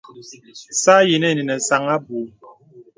[0.81, 2.29] Sa yinə īnə nə sāŋ aboui.